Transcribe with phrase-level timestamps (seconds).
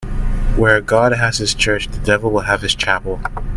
[0.55, 3.21] Where God has his church, the devil will have his chapel.